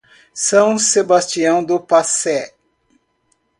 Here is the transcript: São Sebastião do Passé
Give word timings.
São 0.33 0.79
Sebastião 0.79 1.63
do 1.63 1.79
Passé 1.79 2.55